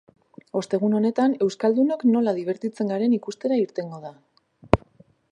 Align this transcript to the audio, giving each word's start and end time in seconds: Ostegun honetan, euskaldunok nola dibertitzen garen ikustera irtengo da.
Ostegun 0.59 0.95
honetan, 0.99 1.35
euskaldunok 1.47 2.05
nola 2.15 2.33
dibertitzen 2.37 2.89
garen 2.93 3.13
ikustera 3.17 3.61
irtengo 3.65 4.01
da. 4.07 4.13